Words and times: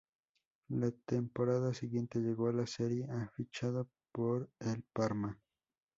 La 0.69 0.89
temporada 1.05 1.75
siguiente 1.75 2.17
llegó 2.21 2.47
a 2.49 2.53
la 2.53 2.65
Serie 2.65 3.03
A 3.05 3.27
fichando 3.35 3.87
por 4.11 4.49
el 4.57 4.81
Parma. 4.91 5.39